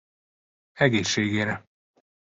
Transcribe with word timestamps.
Egészségére! 0.73 1.65